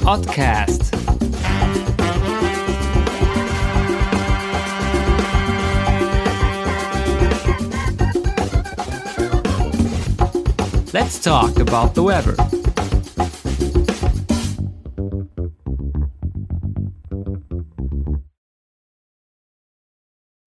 Podcast. 0.00 0.94
Let's 10.94 11.18
talk 11.18 11.58
about 11.58 11.94
the 11.94 12.02
weather. 12.02 12.57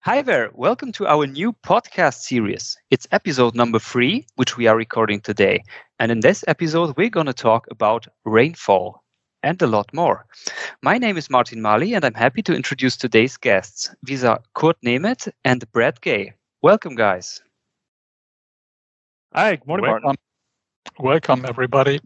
Hi 0.04 0.20
there, 0.20 0.50
welcome 0.54 0.90
to 0.92 1.06
our 1.06 1.28
new 1.28 1.52
podcast 1.52 2.22
series. 2.22 2.76
It's 2.90 3.06
episode 3.12 3.54
number 3.54 3.78
three, 3.78 4.26
which 4.34 4.56
we 4.56 4.66
are 4.66 4.76
recording 4.76 5.20
today. 5.20 5.62
And 6.00 6.10
in 6.10 6.18
this 6.18 6.42
episode, 6.48 6.96
we're 6.96 7.08
going 7.08 7.26
to 7.26 7.32
talk 7.32 7.68
about 7.70 8.08
rainfall 8.24 9.04
and 9.44 9.62
a 9.62 9.68
lot 9.68 9.94
more. 9.94 10.26
My 10.82 10.98
name 10.98 11.16
is 11.16 11.30
Martin 11.30 11.62
Mali, 11.62 11.94
and 11.94 12.04
I'm 12.04 12.14
happy 12.14 12.42
to 12.42 12.52
introduce 12.52 12.96
today's 12.96 13.36
guests. 13.36 13.94
These 14.02 14.24
are 14.24 14.40
Kurt 14.54 14.76
Nemeth 14.84 15.28
and 15.44 15.70
Brad 15.70 16.00
Gay. 16.00 16.32
Welcome, 16.62 16.96
guys. 16.96 17.40
Hi, 19.32 19.54
good 19.54 19.68
morning, 19.68 19.86
Welcome. 19.86 20.02
Martin. 20.02 20.20
Welcome, 20.98 21.44
everybody. 21.48 22.00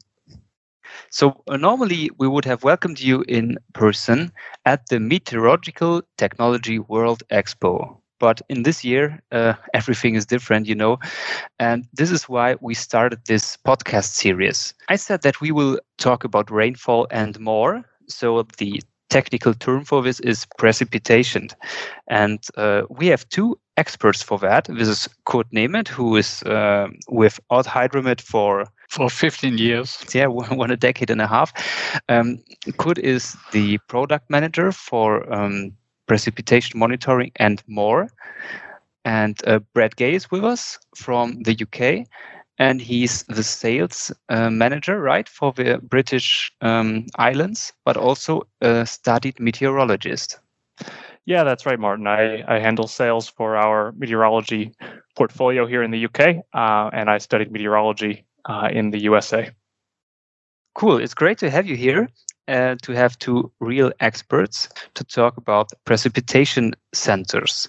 So, 1.10 1.42
uh, 1.48 1.56
normally 1.56 2.10
we 2.18 2.28
would 2.28 2.44
have 2.44 2.64
welcomed 2.64 3.00
you 3.00 3.24
in 3.28 3.58
person 3.72 4.32
at 4.64 4.88
the 4.88 5.00
Meteorological 5.00 6.02
Technology 6.16 6.78
World 6.78 7.22
Expo. 7.30 7.98
But 8.18 8.40
in 8.48 8.62
this 8.62 8.84
year, 8.84 9.20
uh, 9.32 9.54
everything 9.74 10.14
is 10.14 10.26
different, 10.26 10.66
you 10.66 10.74
know. 10.74 10.98
And 11.58 11.86
this 11.92 12.10
is 12.10 12.28
why 12.28 12.56
we 12.60 12.74
started 12.74 13.20
this 13.26 13.56
podcast 13.66 14.14
series. 14.14 14.74
I 14.88 14.96
said 14.96 15.22
that 15.22 15.40
we 15.40 15.50
will 15.52 15.78
talk 15.98 16.24
about 16.24 16.50
rainfall 16.50 17.06
and 17.10 17.38
more. 17.40 17.84
So, 18.08 18.46
the 18.58 18.80
technical 19.10 19.54
term 19.54 19.84
for 19.84 20.02
this 20.02 20.20
is 20.20 20.46
precipitation. 20.58 21.48
And 22.08 22.44
uh, 22.56 22.82
we 22.90 23.06
have 23.08 23.28
two 23.28 23.58
experts 23.76 24.22
for 24.22 24.38
that. 24.38 24.66
This 24.68 24.88
is 24.88 25.08
Kurt 25.24 25.50
Nemeth, 25.52 25.88
who 25.88 26.16
is 26.16 26.42
uh, 26.42 26.88
with 27.08 27.38
OTT 27.50 27.66
HydroMet 27.66 28.20
for 28.20 28.66
For 28.88 29.10
15 29.10 29.58
years, 29.58 30.04
yeah, 30.14 30.26
one, 30.40 30.56
one 30.56 30.70
a 30.70 30.76
decade 30.76 31.10
and 31.10 31.20
a 31.20 31.26
half. 31.26 31.52
Um, 32.08 32.42
Kurt 32.78 32.98
is 32.98 33.36
the 33.52 33.78
product 33.88 34.30
manager 34.30 34.72
for 34.72 35.32
um, 35.32 35.72
precipitation 36.06 36.78
monitoring 36.78 37.32
and 37.36 37.62
more. 37.66 38.08
And 39.04 39.40
uh, 39.46 39.60
Brad 39.72 39.96
Gay 39.96 40.14
is 40.14 40.30
with 40.30 40.44
us 40.44 40.78
from 40.96 41.42
the 41.42 41.56
UK, 41.60 42.06
and 42.58 42.80
he's 42.80 43.22
the 43.24 43.44
sales 43.44 44.10
uh, 44.28 44.50
manager, 44.50 45.00
right, 45.00 45.28
for 45.28 45.52
the 45.52 45.78
British 45.78 46.52
um, 46.60 47.06
islands, 47.16 47.72
but 47.84 47.96
also 47.96 48.42
a 48.62 48.84
studied 48.84 49.38
meteorologist. 49.38 50.40
Yeah, 51.24 51.44
that's 51.44 51.66
right, 51.66 51.78
Martin. 51.78 52.06
I, 52.06 52.42
I 52.46 52.58
handle 52.58 52.88
sales 52.88 53.28
for 53.28 53.56
our 53.56 53.92
meteorology 53.92 54.72
portfolio 55.16 55.66
here 55.66 55.82
in 55.82 55.90
the 55.90 56.04
UK, 56.06 56.44
uh, 56.52 56.90
and 56.92 57.08
I 57.08 57.18
studied 57.18 57.52
meteorology 57.52 58.25
uh, 58.48 58.68
in 58.72 58.90
the 58.90 59.02
USA. 59.02 59.50
Cool. 60.74 60.98
It's 60.98 61.14
great 61.14 61.38
to 61.38 61.50
have 61.50 61.66
you 61.66 61.76
here. 61.76 62.08
Uh, 62.48 62.76
to 62.80 62.92
have 62.92 63.18
two 63.18 63.50
real 63.58 63.90
experts 63.98 64.68
to 64.94 65.02
talk 65.02 65.36
about 65.36 65.72
precipitation 65.84 66.72
sensors. 66.94 67.68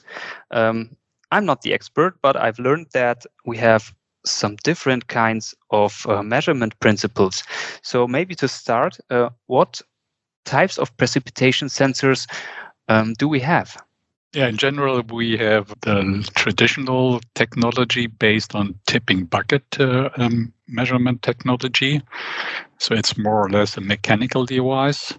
Um, 0.52 0.96
I'm 1.32 1.46
not 1.46 1.64
the 1.64 1.74
expert, 1.74 2.22
but 2.22 2.36
I've 2.36 2.60
learned 2.60 2.86
that 2.94 3.26
we 3.44 3.58
have 3.58 3.92
some 4.24 4.56
different 4.64 5.08
kinds 5.08 5.56
of 5.72 6.06
uh, 6.08 6.22
measurement 6.22 6.80
principles. 6.80 7.44
So, 7.82 8.08
maybe 8.08 8.36
to 8.36 8.48
start, 8.48 9.00
uh, 9.10 9.30
what 9.48 9.82
types 10.46 10.78
of 10.78 10.96
precipitation 10.98 11.70
sensors 11.70 12.30
um, 12.88 13.14
do 13.14 13.28
we 13.28 13.40
have? 13.40 13.78
yeah, 14.34 14.48
in 14.48 14.58
general, 14.58 15.02
we 15.02 15.38
have 15.38 15.74
the 15.82 16.30
traditional 16.36 17.22
technology 17.34 18.08
based 18.08 18.54
on 18.54 18.76
tipping 18.86 19.26
bucket 19.26 19.64
uh, 19.80 20.10
um, 20.18 20.54
measurement 20.68 21.22
technology. 21.22 22.02
So 22.80 22.94
it's 22.96 23.18
more 23.18 23.46
or 23.46 23.50
less 23.50 23.78
a 23.78 23.82
mechanical 23.82 24.46
device. 24.46 25.14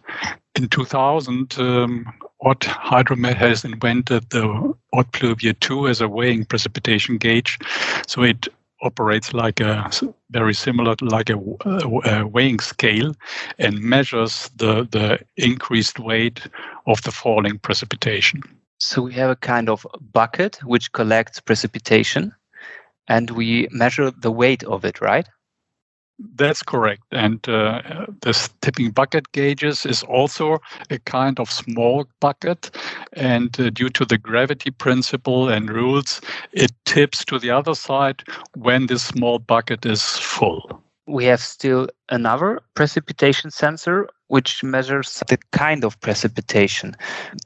In 0.55 0.69
2000, 0.69 1.59
um, 1.59 2.13
Ott 2.43 2.61
Hydromet 2.61 3.37
has 3.37 3.65
invented 3.65 4.31
the 4.31 4.75
Ott 4.93 5.13
Pluvio 5.13 5.59
2 5.59 5.89
as 5.89 6.01
a 6.01 6.09
weighing 6.09 6.45
precipitation 6.45 7.19
gauge. 7.19 7.59
So 8.07 8.23
it 8.23 8.49
operates 8.83 9.35
like 9.35 9.61
a 9.61 9.91
very 10.31 10.55
similar 10.55 10.95
like 11.01 11.31
a, 11.31 11.39
a, 12.05 12.27
weighing 12.27 12.61
scale 12.61 13.13
and 13.59 13.81
measures 13.81 14.51
the 14.57 14.87
the 14.91 15.19
increased 15.37 15.99
weight 15.99 16.47
of 16.87 17.03
the 17.03 17.11
falling 17.11 17.59
precipitation. 17.59 18.43
So 18.79 19.03
we 19.03 19.15
have 19.15 19.31
a 19.31 19.37
kind 19.37 19.69
of 19.69 19.85
bucket 20.13 20.61
which 20.63 20.93
collects 20.93 21.41
precipitation 21.41 22.33
and 23.09 23.31
we 23.31 23.67
measure 23.73 24.13
the 24.13 24.31
weight 24.31 24.63
of 24.65 24.85
it, 24.85 25.01
right? 25.01 25.29
That's 26.19 26.63
correct. 26.63 27.03
And 27.13 27.49
uh, 27.49 28.07
this 28.23 28.49
tipping 28.61 28.91
bucket 28.91 29.31
gauges 29.33 29.87
is 29.87 30.03
also 30.03 30.59
a 30.91 30.99
kind 31.01 31.39
of 31.39 31.51
small 31.51 32.07
bucket. 32.21 32.71
And 33.13 33.59
uh, 33.61 33.71
due 33.71 33.89
to 33.91 34.05
the 34.05 34.19
gravity 34.19 34.71
principle 34.71 35.49
and 35.49 35.71
rules, 35.71 36.21
it 36.53 36.73
tips 36.85 37.25
to 37.27 37.39
the 37.39 37.51
other 37.51 37.75
side 37.75 38.25
when 38.57 38.87
this 38.87 39.05
small 39.05 39.39
bucket 39.39 39.87
is 39.87 40.03
full. 40.03 40.83
We 41.07 41.25
have 41.27 41.41
still 41.41 41.89
another 42.09 42.61
precipitation 42.75 43.51
sensor 43.51 44.09
which 44.27 44.63
measures 44.63 45.23
the 45.29 45.39
kind 45.53 45.85
of 45.85 45.99
precipitation. 46.01 46.97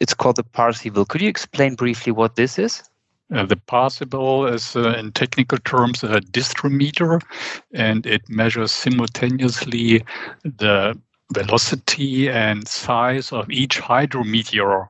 It's 0.00 0.15
called 0.15 0.37
the 0.37 0.44
Parsivel. 0.44 1.04
Could 1.04 1.21
you 1.21 1.28
explain 1.28 1.75
briefly 1.75 2.12
what 2.12 2.37
this 2.37 2.59
is? 2.59 2.83
Uh, 3.32 3.47
the 3.47 3.56
Parsivel 3.56 4.47
is, 4.47 4.76
uh, 4.76 4.94
in 4.98 5.12
technical 5.12 5.59
terms, 5.59 6.04
a 6.04 6.20
disdrometer, 6.20 7.20
and 7.72 8.06
it 8.06 8.28
measures 8.28 8.72
simultaneously 8.72 10.04
the 10.44 10.98
velocity 11.32 12.28
and 12.28 12.69
size 12.69 13.32
of 13.32 13.50
each 13.50 13.78
hydrometeor 13.78 14.87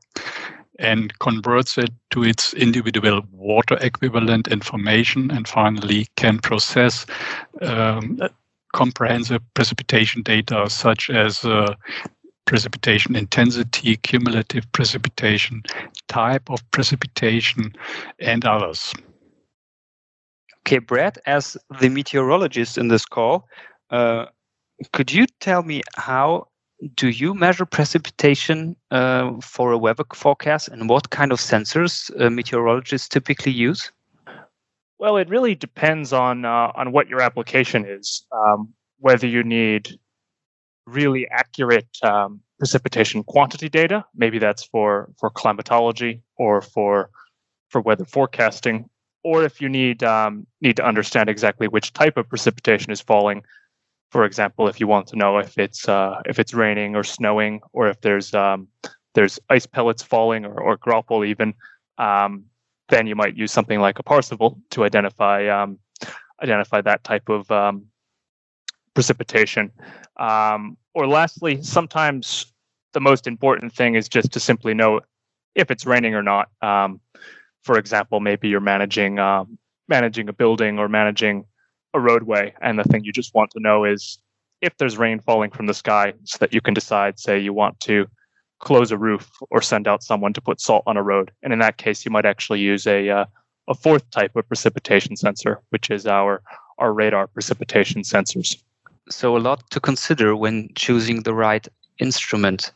and 0.79 1.17
converts 1.19 1.77
it 1.77 1.91
to 2.09 2.23
its 2.23 2.53
individual 2.55 3.21
water 3.31 3.77
equivalent 3.79 4.47
information 4.47 5.31
and 5.31 5.47
finally 5.47 6.07
can 6.17 6.39
process 6.39 7.05
um, 7.61 8.19
comprehensive 8.73 9.41
precipitation 9.53 10.23
data 10.23 10.69
such 10.69 11.09
as 11.09 11.45
uh, 11.45 11.73
precipitation 12.45 13.15
intensity, 13.15 13.95
cumulative 13.97 14.69
precipitation, 14.71 15.63
type 16.07 16.49
of 16.49 16.59
precipitation, 16.71 17.73
and 18.19 18.45
others. 18.45 18.93
Okay, 20.65 20.79
Brad, 20.79 21.19
as 21.25 21.57
the 21.81 21.89
meteorologist 21.89 22.77
in 22.77 22.87
this 22.87 23.05
call, 23.05 23.47
uh, 23.89 24.25
could 24.91 25.11
you 25.11 25.25
tell 25.39 25.63
me 25.63 25.81
how 25.95 26.47
do 26.95 27.09
you 27.09 27.33
measure 27.33 27.65
precipitation 27.65 28.75
uh, 28.91 29.31
for 29.41 29.71
a 29.71 29.77
weather 29.77 30.03
forecast 30.13 30.67
and 30.67 30.89
what 30.89 31.09
kind 31.09 31.31
of 31.31 31.39
sensors 31.39 32.11
uh, 32.19 32.29
meteorologists 32.29 33.07
typically 33.07 33.51
use? 33.51 33.91
Well, 34.99 35.17
it 35.17 35.29
really 35.29 35.55
depends 35.55 36.13
on 36.13 36.45
uh, 36.45 36.71
on 36.75 36.91
what 36.91 37.09
your 37.09 37.21
application 37.21 37.85
is. 37.85 38.25
Um, 38.31 38.73
whether 38.99 39.27
you 39.27 39.43
need 39.43 39.99
really 40.85 41.27
accurate 41.29 41.87
um, 42.03 42.41
precipitation 42.59 43.23
quantity 43.23 43.69
data, 43.69 44.05
maybe 44.15 44.39
that's 44.39 44.63
for 44.63 45.09
for 45.19 45.29
climatology 45.29 46.21
or 46.37 46.61
for 46.61 47.09
for 47.69 47.81
weather 47.81 48.05
forecasting, 48.05 48.89
or 49.23 49.43
if 49.43 49.61
you 49.61 49.69
need 49.69 50.03
um, 50.03 50.45
need 50.61 50.77
to 50.77 50.85
understand 50.85 51.29
exactly 51.29 51.67
which 51.67 51.93
type 51.93 52.17
of 52.17 52.27
precipitation 52.29 52.91
is 52.91 53.01
falling. 53.01 53.43
For 54.11 54.25
example, 54.25 54.67
if 54.67 54.79
you 54.79 54.87
want 54.87 55.07
to 55.07 55.15
know 55.15 55.39
if 55.39 55.57
it's 55.57 55.89
uh, 55.89 56.21
if 56.25 56.39
it's 56.39 56.53
raining 56.53 56.95
or 56.95 57.03
snowing, 57.03 57.61
or 57.73 57.87
if 57.87 57.99
there's 58.01 58.33
um, 58.33 58.67
there's 59.15 59.39
ice 59.49 59.65
pellets 59.65 60.03
falling 60.03 60.45
or, 60.45 60.59
or 60.59 60.77
graupel 60.77 61.25
even, 61.25 61.53
um, 61.97 62.45
then 62.89 63.07
you 63.07 63.15
might 63.15 63.35
use 63.35 63.51
something 63.51 63.79
like 63.79 63.99
a 63.99 64.03
Parsivel 64.03 64.59
to 64.71 64.83
identify 64.83 65.47
um, 65.47 65.79
identify 66.41 66.81
that 66.81 67.03
type 67.03 67.29
of 67.29 67.49
um, 67.51 67.85
precipitation. 68.93 69.71
Um, 70.17 70.77
or 70.93 71.07
lastly, 71.07 71.61
sometimes 71.61 72.53
the 72.93 72.99
most 72.99 73.27
important 73.27 73.73
thing 73.73 73.95
is 73.95 74.07
just 74.07 74.31
to 74.33 74.39
simply 74.39 74.73
know 74.73 75.01
if 75.55 75.71
it's 75.71 75.85
raining 75.85 76.15
or 76.15 76.23
not. 76.23 76.49
Um, 76.61 76.99
for 77.63 77.77
example, 77.77 78.19
maybe 78.19 78.49
you're 78.49 78.59
managing 78.59 79.19
um, 79.19 79.57
managing 79.87 80.29
a 80.29 80.33
building 80.33 80.79
or 80.79 80.87
managing 80.87 81.45
a 81.93 81.99
roadway, 81.99 82.53
and 82.61 82.77
the 82.79 82.83
thing 82.83 83.03
you 83.03 83.11
just 83.11 83.33
want 83.33 83.51
to 83.51 83.59
know 83.59 83.85
is 83.85 84.19
if 84.61 84.75
there's 84.77 84.97
rain 84.97 85.19
falling 85.19 85.51
from 85.51 85.65
the 85.65 85.73
sky, 85.73 86.13
so 86.23 86.37
that 86.39 86.53
you 86.53 86.61
can 86.61 86.73
decide, 86.73 87.19
say, 87.19 87.37
you 87.37 87.53
want 87.53 87.79
to 87.81 88.07
close 88.59 88.91
a 88.91 88.97
roof 88.97 89.29
or 89.51 89.61
send 89.61 89.87
out 89.87 90.01
someone 90.01 90.33
to 90.33 90.41
put 90.41 90.61
salt 90.61 90.83
on 90.87 90.95
a 90.95 91.03
road. 91.03 91.31
And 91.43 91.51
in 91.51 91.59
that 91.59 91.77
case, 91.77 92.05
you 92.05 92.11
might 92.11 92.25
actually 92.25 92.59
use 92.59 92.87
a 92.87 93.09
uh, 93.09 93.25
a 93.67 93.73
fourth 93.73 94.09
type 94.09 94.35
of 94.35 94.47
precipitation 94.47 95.15
sensor, 95.15 95.61
which 95.69 95.89
is 95.89 96.07
our 96.07 96.41
our 96.77 96.93
radar 96.93 97.27
precipitation 97.27 98.01
sensors. 98.01 98.57
So 99.09 99.37
a 99.37 99.39
lot 99.39 99.69
to 99.71 99.79
consider 99.79 100.35
when 100.35 100.69
choosing 100.75 101.23
the 101.23 101.33
right 101.33 101.67
instrument. 101.99 102.71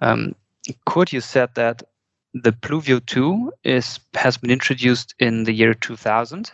Um, 0.00 0.34
you 1.10 1.20
said 1.20 1.54
that 1.54 1.82
the 2.34 2.52
Pluvio 2.52 3.04
2 3.04 3.52
is 3.64 4.00
has 4.14 4.38
been 4.38 4.50
introduced 4.50 5.14
in 5.18 5.44
the 5.44 5.52
year 5.52 5.74
2000, 5.74 6.50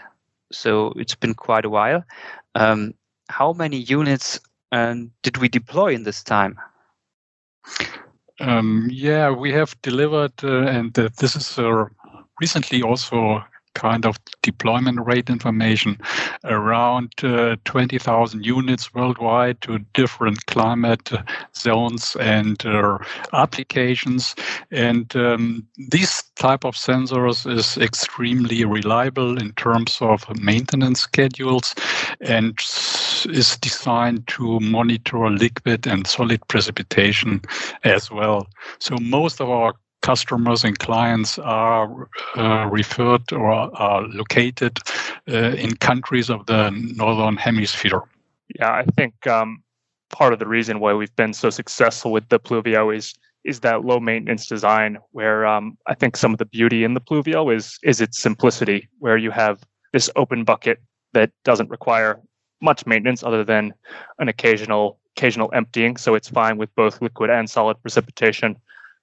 so 0.52 0.93
it's 0.96 1.14
been 1.14 1.34
quite 1.34 1.64
a 1.64 1.70
while. 1.70 2.05
Um, 2.55 2.94
how 3.28 3.52
many 3.52 3.76
units 3.76 4.40
um, 4.72 5.10
did 5.22 5.37
we 5.37 5.49
deploy 5.49 5.94
in 5.94 6.02
this 6.02 6.22
time? 6.22 6.58
Um, 8.40 8.88
yeah, 8.90 9.31
we 9.31 9.52
have 9.52 9.81
delivered, 9.82 10.32
uh, 10.43 10.62
and 10.62 10.96
uh, 10.99 11.08
this 11.19 11.37
is 11.37 11.58
uh, 11.58 11.84
recently 12.40 12.82
also 12.82 13.43
kind 13.78 14.04
of 14.04 14.19
deployment 14.42 14.98
rate 15.06 15.30
information 15.30 15.96
around 16.44 17.12
uh, 17.22 17.54
20,000 17.64 18.44
units 18.44 18.92
worldwide 18.92 19.60
to 19.60 19.78
different 19.94 20.44
climate 20.46 21.12
zones 21.56 22.16
and 22.20 22.66
uh, 22.66 22.98
applications. 23.32 24.34
And 24.72 25.14
um, 25.14 25.66
this 25.76 26.25
type 26.36 26.64
of 26.64 26.75
sensors 26.75 27.46
is 27.50 27.78
extremely 27.78 28.64
reliable 28.64 29.38
in 29.38 29.52
terms 29.52 29.98
of 30.00 30.24
maintenance 30.40 31.00
schedules 31.00 31.74
and 32.20 32.58
is 33.26 33.56
designed 33.60 34.26
to 34.28 34.58
monitor 34.60 35.31
liquid 35.31 35.86
and 35.86 36.06
solid 36.06 36.40
precipitation 36.48 37.40
as 37.84 38.10
well. 38.10 38.48
So 38.81 38.96
most 38.96 39.40
of 39.40 39.50
our 39.50 39.74
customers 40.02 40.64
and 40.64 40.78
clients 40.78 41.38
are 41.38 42.08
uh, 42.36 42.66
referred 42.70 43.32
or 43.32 43.50
are 43.50 44.02
located 44.08 44.78
uh, 45.28 45.52
in 45.52 45.76
countries 45.76 46.30
of 46.30 46.46
the 46.46 46.70
northern 46.70 47.36
hemisphere. 47.36 48.02
Yeah, 48.58 48.70
I 48.70 48.84
think 48.96 49.26
um, 49.26 49.62
part 50.10 50.32
of 50.32 50.38
the 50.38 50.46
reason 50.46 50.80
why 50.80 50.94
we've 50.94 51.14
been 51.16 51.32
so 51.32 51.50
successful 51.50 52.12
with 52.12 52.28
the 52.28 52.38
Pluvio 52.38 52.94
is 52.94 53.14
is 53.44 53.60
that 53.60 53.84
low 53.84 54.00
maintenance 54.00 54.46
design, 54.46 54.98
where 55.12 55.46
um, 55.46 55.78
I 55.86 55.94
think 55.94 56.16
some 56.16 56.32
of 56.32 56.38
the 56.38 56.44
beauty 56.44 56.84
in 56.84 56.94
the 56.94 57.00
Pluvio 57.00 57.54
is 57.54 57.78
is 57.82 58.00
its 58.00 58.18
simplicity, 58.18 58.88
where 58.98 59.16
you 59.16 59.30
have 59.30 59.62
this 59.92 60.10
open 60.16 60.44
bucket 60.44 60.80
that 61.12 61.30
doesn't 61.44 61.70
require 61.70 62.20
much 62.60 62.84
maintenance 62.86 63.22
other 63.22 63.44
than 63.44 63.72
an 64.18 64.28
occasional 64.28 64.98
occasional 65.16 65.50
emptying, 65.54 65.96
so 65.96 66.14
it's 66.14 66.28
fine 66.28 66.58
with 66.58 66.74
both 66.74 67.02
liquid 67.02 67.30
and 67.30 67.50
solid 67.50 67.80
precipitation 67.82 68.56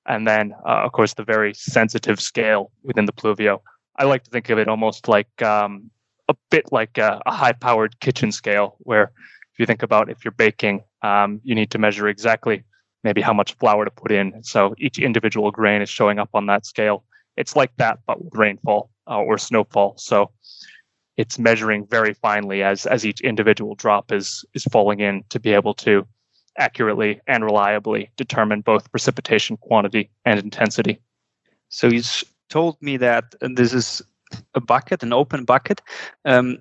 and 0.07 0.28
then 0.28 0.54
uh, 0.68 0.84
of 0.86 0.92
course 0.92 1.13
the 1.13 1.24
very 1.24 1.54
sensitive 1.54 2.19
scale 2.19 2.72
within 2.84 3.06
the 3.06 3.13
pluvio. 3.13 3.62
I 3.98 4.06
like 4.06 4.24
to 4.24 4.30
think 4.30 4.50
of 4.50 4.57
it 4.60 4.68
almost 4.68 5.07
like 5.07 5.42
um, 5.42 5.90
a 6.28 6.36
bit 6.50 6.72
like 6.72 6.98
a, 6.98 7.22
a 7.25 7.31
high 7.31 7.54
powered 7.54 8.00
kitchen 8.00 8.31
scale 8.31 8.75
where 8.80 9.12
if 9.54 9.60
you 9.60 9.66
think 9.66 9.84
about 9.84 10.10
if 10.10 10.25
you're 10.25 10.31
baking 10.31 10.84
um, 11.02 11.40
you 11.44 11.56
need 11.56 11.72
to 11.72 11.78
measure 11.78 12.07
exactly 12.07 12.63
maybe 13.04 13.22
how 13.22 13.34
much 13.34 13.54
flour 13.54 13.86
to 13.86 13.92
put 13.92 14.12
in. 14.12 14.44
So 14.44 14.74
each 14.80 14.98
individual 14.98 15.52
grain 15.52 15.81
is 15.84 15.90
showing 15.90 16.18
up 16.18 16.30
on 16.34 16.48
that 16.48 16.66
scale. 16.66 17.04
It's 17.38 17.56
like 17.56 17.72
that 17.78 18.00
but 18.07 18.24
with 18.24 18.34
rainfall 18.34 18.90
uh, 19.07 19.19
or 19.19 19.38
snowfall. 19.38 19.96
So 19.98 20.31
it's 21.18 21.40
measuring 21.40 21.86
very 21.88 22.13
finely 22.13 22.63
as 22.63 22.86
as 22.86 23.06
each 23.06 23.22
individual 23.22 23.75
drop 23.75 24.12
is 24.12 24.44
is 24.54 24.63
falling 24.66 25.00
in 25.00 25.24
to 25.30 25.40
be 25.40 25.54
able 25.54 25.74
to 25.75 26.06
accurately 26.57 27.22
and 27.28 27.44
reliably 27.44 28.10
determine 28.16 28.62
both 28.62 28.92
precipitation 28.92 29.57
quantity 29.57 30.10
and 30.25 30.40
intensity. 30.40 31.00
So 31.69 31.88
you 31.88 32.02
told 32.50 32.81
me 32.81 32.98
that 32.98 33.36
this 33.42 33.74
is 33.74 34.02
a 34.54 34.62
bucket, 34.62 35.04
an 35.04 35.13
open 35.13 35.46
bucket. 35.46 35.81
Um, 36.25 36.60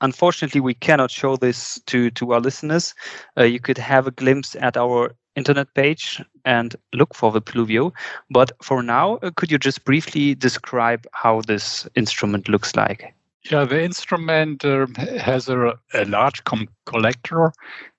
unfortunately, 0.00 0.60
we 0.60 0.74
cannot 0.74 1.10
show 1.10 1.36
this 1.36 1.80
to, 1.86 2.10
to 2.10 2.32
our 2.32 2.40
listeners. 2.40 2.94
Uh, 3.38 3.44
you 3.44 3.60
could 3.60 3.78
have 3.78 4.06
a 4.06 4.10
glimpse 4.10 4.56
at 4.56 4.76
our 4.76 5.14
internet 5.36 5.72
page 5.74 6.22
and 6.44 6.76
look 6.94 7.14
for 7.14 7.30
the 7.30 7.42
Pluvio. 7.42 7.92
But 8.30 8.52
for 8.62 8.82
now, 8.82 9.16
uh, 9.16 9.30
could 9.36 9.50
you 9.50 9.58
just 9.58 9.84
briefly 9.84 10.34
describe 10.34 11.06
how 11.12 11.42
this 11.42 11.86
instrument 11.94 12.48
looks 12.48 12.74
like? 12.74 13.15
Yeah, 13.50 13.64
the 13.64 13.82
instrument 13.82 14.64
uh, 14.64 14.86
has 15.18 15.48
a, 15.48 15.78
a 15.94 16.04
large 16.04 16.42
collector 16.84 17.52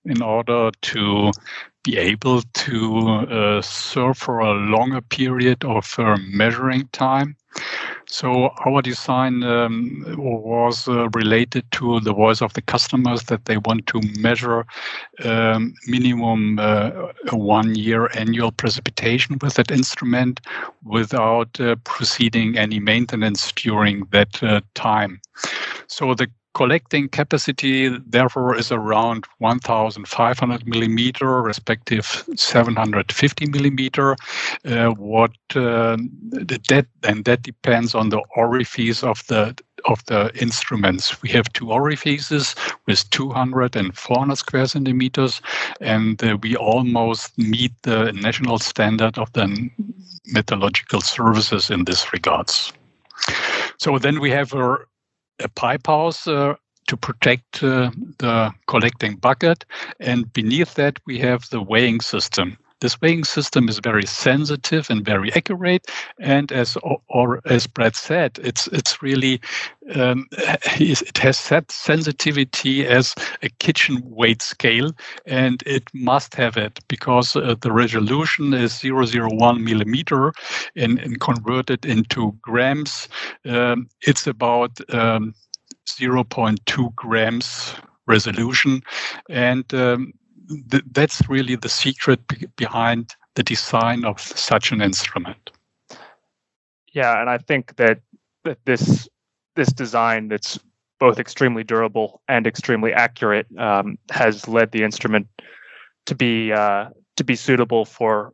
in 0.04 0.22
order 0.22 0.72
to 0.82 1.32
be 1.88 1.98
able 1.98 2.42
to 2.54 3.08
uh, 3.08 3.62
serve 3.62 4.18
for 4.18 4.40
a 4.40 4.54
longer 4.54 5.02
period 5.02 5.64
of 5.64 5.96
uh, 5.98 6.18
measuring 6.28 6.88
time. 6.92 7.36
So 8.08 8.50
our 8.66 8.82
design 8.82 9.44
um, 9.44 10.04
was 10.18 10.88
uh, 10.88 11.10
related 11.10 11.64
to 11.72 12.00
the 12.02 12.14
voice 12.14 12.42
of 12.42 12.54
the 12.54 12.62
customers 12.62 13.24
that 13.24 13.46
they 13.46 13.58
want 13.58 13.88
to 13.88 14.02
measure 14.20 14.66
um, 15.24 15.74
minimum 15.88 16.60
uh, 16.60 16.92
one 17.32 17.76
year 17.76 18.10
annual 18.16 18.52
precipitation 18.52 19.38
with 19.42 19.56
that 19.56 19.72
instrument 19.72 20.42
without 20.84 21.60
uh, 21.60 21.76
proceeding 21.86 22.58
any 22.58 22.80
maintenance 22.80 23.52
during 23.54 24.06
that 24.12 24.44
uh, 24.44 24.62
time. 24.76 25.22
So 25.88 26.14
the 26.14 26.28
collecting 26.58 27.08
capacity 27.08 27.88
therefore 28.08 28.58
is 28.58 28.72
around 28.72 29.26
1500 29.38 30.66
millimeter 30.66 31.40
respective 31.44 32.26
750 32.36 33.46
millimeter. 33.46 34.16
Uh, 34.66 34.90
what 34.90 35.36
uh, 35.56 35.96
that 36.72 36.88
and 37.04 37.26
that 37.26 37.44
depends 37.44 37.94
on 37.94 38.10
the 38.10 38.22
orifice 38.36 39.04
of 39.04 39.24
the 39.28 39.56
of 39.86 40.04
the 40.06 40.32
instruments. 40.42 41.22
We 41.22 41.30
have 41.30 41.54
two 41.54 41.72
orifices 41.72 42.56
with 42.88 43.08
200 43.12 43.76
and 43.76 43.96
400 43.96 44.36
square 44.38 44.66
centimeters 44.66 45.40
and 45.80 46.24
uh, 46.24 46.38
we 46.42 46.56
almost 46.56 47.38
meet 47.38 47.74
the 47.84 48.12
national 48.14 48.58
standard 48.58 49.20
of 49.20 49.32
the 49.34 49.70
meteorological 50.26 51.02
services 51.02 51.70
in 51.70 51.86
this 51.86 52.12
regards. 52.12 52.74
So 53.78 54.00
then 54.00 54.20
we 54.20 54.32
have 54.32 54.54
a 54.54 54.78
a 55.40 55.50
pipe 55.50 55.88
house 55.88 56.28
uh, 56.28 56.56
to 56.88 56.98
protect 56.98 57.64
uh, 57.64 57.92
the 58.20 58.52
collecting 58.68 59.16
bucket. 59.18 59.66
And 60.00 60.32
beneath 60.34 60.76
that, 60.76 61.00
we 61.06 61.20
have 61.20 61.50
the 61.50 61.62
weighing 61.62 62.02
system. 62.02 62.58
This 62.80 63.02
weighing 63.02 63.24
system 63.24 63.70
is 63.70 63.80
very 63.80 64.06
sensitive 64.06 64.90
and 64.90 65.04
very 65.04 65.34
accurate, 65.34 65.88
and 66.20 66.52
as 66.52 66.78
or 67.10 67.42
as 67.46 67.66
Brad 67.66 67.96
said, 67.96 68.40
it's 68.44 68.68
it's 68.68 69.02
really 69.02 69.42
um, 69.96 70.28
it 70.32 71.18
has 71.18 71.40
set 71.40 71.72
sensitivity 71.72 72.86
as 72.86 73.16
a 73.42 73.50
kitchen 73.50 74.02
weight 74.04 74.42
scale, 74.42 74.92
and 75.26 75.64
it 75.66 75.84
must 75.94 76.36
have 76.36 76.56
it 76.56 76.80
because 76.88 77.36
uh, 77.36 77.56
the 77.62 77.72
resolution 77.72 78.54
is 78.54 78.84
001 78.84 79.64
millimeter, 79.64 80.32
and, 80.76 81.00
and 81.00 81.20
converted 81.20 81.86
into 81.86 82.38
grams, 82.42 83.08
um, 83.46 83.90
it's 84.02 84.28
about 84.28 84.80
um, 84.94 85.34
0.2 85.88 86.96
grams 86.96 87.74
resolution, 88.08 88.82
and 89.30 89.74
um, 89.74 90.14
th- 90.72 90.84
that's 90.92 91.28
really 91.30 91.56
the 91.56 91.70
secret 91.70 92.26
be- 92.28 92.48
behind 92.56 93.16
the 93.36 93.44
design 93.44 94.06
of 94.06 94.20
such 94.20 94.72
an 94.72 94.82
instrument. 94.82 95.52
Yeah, 96.94 97.20
and 97.22 97.30
I 97.30 97.38
think 97.38 97.76
that 97.76 98.00
that 98.44 98.58
this 98.66 99.08
this 99.56 99.70
design 99.70 100.30
that's 100.30 100.60
both 101.00 101.20
extremely 101.20 101.64
durable 101.64 102.22
and 102.28 102.48
extremely 102.48 102.94
accurate 102.94 103.48
um, 103.58 103.98
has 104.10 104.48
led 104.48 104.72
the 104.72 104.84
instrument 104.84 105.28
to 106.06 106.16
be 106.16 106.52
uh, 106.52 106.90
to 107.18 107.24
be 107.24 107.36
suitable 107.36 107.86
for 107.86 108.34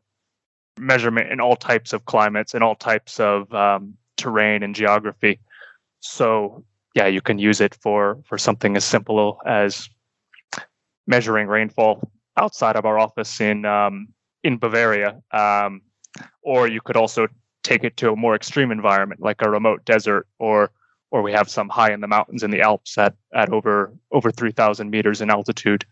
measurement 0.79 1.31
in 1.31 1.39
all 1.39 1.55
types 1.55 1.93
of 1.93 2.05
climates 2.05 2.53
and 2.53 2.63
all 2.63 2.75
types 2.75 3.19
of 3.19 3.53
um, 3.53 3.95
terrain 4.17 4.63
and 4.63 4.75
geography. 4.75 5.39
So 5.99 6.63
yeah, 6.95 7.07
you 7.07 7.21
can 7.21 7.39
use 7.39 7.59
it 7.59 7.75
for 7.75 8.19
for 8.25 8.37
something 8.37 8.77
as 8.77 8.85
simple 8.85 9.39
as 9.45 9.89
measuring 11.07 11.47
rainfall 11.47 12.09
outside 12.37 12.75
of 12.75 12.85
our 12.85 12.99
office 12.99 13.41
in 13.41 13.65
um, 13.65 14.07
in 14.43 14.57
Bavaria, 14.57 15.21
um, 15.31 15.81
or 16.41 16.67
you 16.67 16.81
could 16.81 16.97
also 16.97 17.27
take 17.63 17.83
it 17.83 17.95
to 17.97 18.11
a 18.11 18.15
more 18.15 18.35
extreme 18.35 18.71
environment 18.71 19.21
like 19.21 19.41
a 19.41 19.49
remote 19.49 19.85
desert, 19.85 20.27
or 20.39 20.71
or 21.11 21.21
we 21.21 21.31
have 21.31 21.49
some 21.49 21.69
high 21.69 21.93
in 21.93 22.01
the 22.01 22.07
mountains 22.07 22.43
in 22.43 22.51
the 22.51 22.61
Alps 22.61 22.97
at 22.97 23.15
at 23.33 23.49
over 23.49 23.93
over 24.11 24.31
three 24.31 24.51
thousand 24.51 24.89
meters 24.89 25.21
in 25.21 25.29
altitude. 25.29 25.85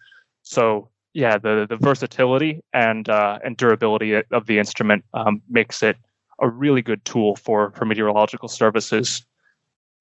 So 0.43 0.89
yeah, 1.13 1.37
the 1.37 1.65
the 1.69 1.77
versatility 1.77 2.63
and 2.73 3.07
uh, 3.09 3.39
and 3.43 3.57
durability 3.57 4.15
of 4.15 4.45
the 4.45 4.59
instrument 4.59 5.03
um, 5.13 5.41
makes 5.49 5.83
it 5.83 5.97
a 6.39 6.49
really 6.49 6.81
good 6.81 7.03
tool 7.05 7.35
for 7.35 7.71
for 7.71 7.85
meteorological 7.85 8.49
services 8.49 9.23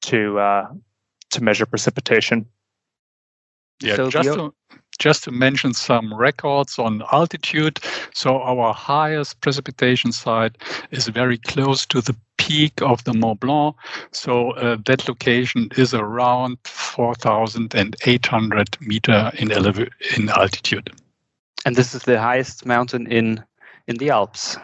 to 0.03 0.39
uh, 0.39 0.69
to 1.31 1.43
measure 1.43 1.67
precipitation. 1.67 2.47
Yeah, 3.81 3.97
so 3.97 4.11
just 4.11 4.35
to, 4.35 4.53
just 4.99 5.25
to 5.25 5.31
mention 5.31 5.73
some 5.75 6.15
records 6.15 6.79
on 6.79 7.03
altitude. 7.13 7.81
So 8.15 8.41
our 8.43 8.73
highest 8.75 9.41
precipitation 9.41 10.13
site 10.13 10.57
is 10.91 11.09
very 11.09 11.39
close 11.39 11.87
to 11.87 12.01
the 12.01 12.15
peak 12.37 12.81
of 12.83 13.03
the 13.05 13.15
Mont 13.15 13.41
Blanc. 13.41 13.75
So 14.13 14.53
uh, 14.53 14.77
that 14.87 15.09
location 15.09 15.71
is 15.77 15.95
around 15.95 16.59
4,800 16.65 18.77
meter 18.81 19.33
in, 19.39 19.49
elev- 19.49 19.91
in 20.17 20.29
altitude. 20.29 20.93
And 21.65 21.77
this 21.77 21.95
is 21.95 22.03
the 22.03 22.21
highest 22.21 22.67
mountain 22.67 23.07
in 23.07 23.43
in 23.87 23.97
the 23.97 24.11
Alps. 24.11 24.59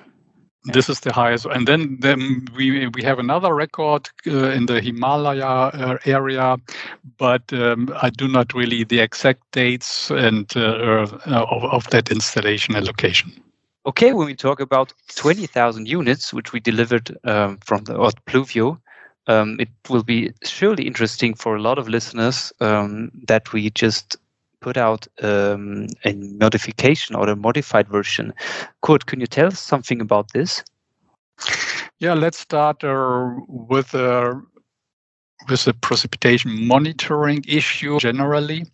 This 0.72 0.88
is 0.88 1.00
the 1.00 1.12
highest, 1.12 1.46
and 1.46 1.66
then, 1.66 1.98
then 2.00 2.46
we 2.56 2.88
we 2.88 3.02
have 3.02 3.20
another 3.20 3.54
record 3.54 4.10
uh, 4.26 4.50
in 4.50 4.66
the 4.66 4.80
Himalaya 4.80 5.46
uh, 5.46 5.98
area, 6.04 6.56
but 7.18 7.52
um, 7.52 7.92
I 8.02 8.10
do 8.10 8.26
not 8.26 8.52
really 8.52 8.82
the 8.82 8.98
exact 8.98 9.42
dates 9.52 10.10
and 10.10 10.52
uh, 10.56 10.60
uh 10.60 11.46
of, 11.50 11.64
of 11.64 11.90
that 11.90 12.10
installation 12.10 12.74
and 12.74 12.84
location. 12.84 13.32
Okay, 13.86 14.12
when 14.12 14.26
we 14.26 14.34
talk 14.34 14.58
about 14.58 14.92
20,000 15.14 15.86
units, 15.86 16.34
which 16.34 16.52
we 16.52 16.58
delivered 16.58 17.16
um, 17.22 17.58
from 17.58 17.84
the 17.84 17.96
OTT 17.96 18.24
Pluvio, 18.26 18.80
um, 19.28 19.56
it 19.60 19.68
will 19.88 20.02
be 20.02 20.32
surely 20.42 20.86
interesting 20.86 21.34
for 21.34 21.54
a 21.54 21.62
lot 21.62 21.78
of 21.78 21.88
listeners 21.88 22.52
um, 22.60 23.12
that 23.28 23.52
we 23.52 23.70
just 23.70 24.16
put 24.60 24.76
out 24.76 25.06
um, 25.22 25.86
a 26.04 26.12
modification 26.14 27.16
or 27.16 27.28
a 27.28 27.36
modified 27.36 27.88
version. 27.88 28.32
Kurt, 28.82 29.06
can 29.06 29.20
you 29.20 29.26
tell 29.26 29.46
us 29.46 29.60
something 29.60 30.00
about 30.00 30.32
this? 30.32 30.62
Yeah, 31.98 32.14
let's 32.14 32.38
start 32.38 32.84
uh, 32.84 33.30
with 33.48 33.94
uh, 33.94 34.34
with 35.48 35.64
the 35.64 35.74
precipitation 35.74 36.66
monitoring 36.66 37.44
issue 37.46 37.98
generally, 37.98 38.64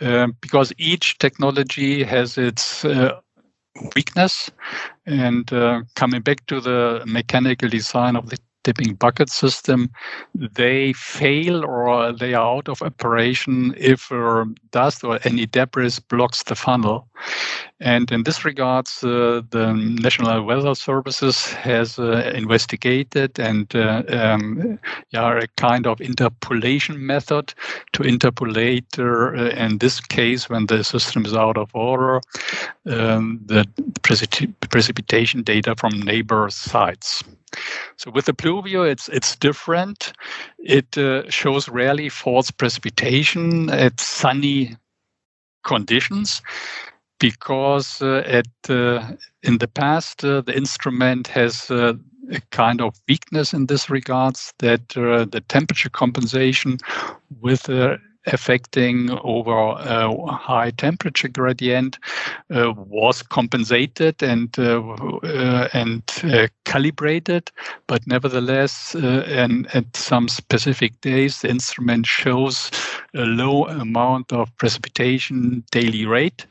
uh, 0.00 0.28
because 0.40 0.72
each 0.78 1.18
technology 1.18 2.04
has 2.04 2.38
its 2.38 2.84
uh, 2.84 3.20
weakness. 3.94 4.50
And 5.06 5.52
uh, 5.52 5.82
coming 5.94 6.22
back 6.22 6.46
to 6.46 6.60
the 6.60 7.02
mechanical 7.06 7.68
design 7.68 8.16
of 8.16 8.30
the 8.30 8.38
tipping 8.64 8.94
bucket 8.94 9.30
system, 9.30 9.90
they 10.34 10.92
fail 10.92 11.64
or 11.64 12.12
they 12.12 12.34
are 12.34 12.56
out 12.56 12.68
of 12.68 12.82
operation 12.82 13.74
if 13.76 14.10
uh, 14.12 14.44
dust 14.70 15.04
or 15.04 15.18
any 15.24 15.46
debris 15.46 15.98
blocks 16.08 16.42
the 16.44 16.54
funnel. 16.54 17.08
And 17.80 18.12
in 18.12 18.24
this 18.24 18.44
regards, 18.44 19.02
uh, 19.02 19.40
the 19.50 19.72
National 19.72 20.44
Weather 20.44 20.74
Services 20.74 21.46
has 21.46 21.98
uh, 21.98 22.30
investigated 22.34 23.40
and 23.40 23.74
uh, 23.74 24.02
um, 24.08 24.78
a 25.14 25.46
kind 25.56 25.86
of 25.86 26.00
interpolation 26.02 27.06
method 27.06 27.54
to 27.94 28.02
interpolate, 28.02 28.98
uh, 28.98 29.32
in 29.32 29.78
this 29.78 29.98
case, 29.98 30.50
when 30.50 30.66
the 30.66 30.84
system 30.84 31.24
is 31.24 31.32
out 31.32 31.56
of 31.56 31.70
order, 31.74 32.20
um, 32.86 33.40
the 33.46 33.64
precip- 34.02 34.52
precipitation 34.68 35.42
data 35.42 35.74
from 35.74 36.00
neighbor 36.00 36.50
sites. 36.50 37.24
So 37.96 38.10
with 38.10 38.26
the 38.26 38.34
Pluvio, 38.34 38.88
it's 38.88 39.08
it's 39.08 39.34
different. 39.36 40.12
It 40.58 40.96
uh, 40.96 41.28
shows 41.30 41.68
rarely 41.68 42.08
false 42.08 42.50
precipitation 42.50 43.70
at 43.70 43.98
sunny 43.98 44.76
conditions 45.64 46.42
because 47.20 48.02
uh, 48.02 48.22
at 48.26 48.48
uh, 48.68 49.12
in 49.42 49.58
the 49.58 49.68
past 49.68 50.24
uh, 50.24 50.40
the 50.40 50.56
instrument 50.56 51.28
has 51.28 51.70
uh, 51.70 51.94
a 52.32 52.40
kind 52.50 52.80
of 52.80 53.00
weakness 53.08 53.52
in 53.52 53.66
this 53.66 53.88
regards 53.90 54.52
that 54.58 54.96
uh, 54.96 55.24
the 55.24 55.42
temperature 55.48 55.90
compensation 55.90 56.78
with 57.40 57.68
affecting 58.26 59.10
over 59.24 59.52
a 59.52 60.32
high 60.32 60.70
temperature 60.70 61.28
gradient 61.28 61.98
uh, 62.50 62.72
was 62.76 63.22
compensated 63.22 64.22
and 64.22 64.58
uh, 64.58 64.80
uh, 64.80 65.68
and 65.72 66.02
uh, 66.24 66.46
calibrated, 66.64 67.50
but 67.86 68.06
nevertheless, 68.06 68.94
uh, 68.94 69.24
and 69.28 69.66
at 69.74 69.96
some 69.96 70.28
specific 70.28 71.00
days, 71.00 71.40
the 71.40 71.48
instrument 71.48 72.06
shows 72.06 72.70
a 73.14 73.24
low 73.24 73.66
amount 73.66 74.32
of 74.32 74.54
precipitation 74.56 75.64
daily 75.70 76.06
rate, 76.06 76.46